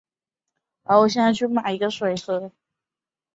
[0.85, 2.51] 阿尔杰什县是罗马尼亚南部的一个县。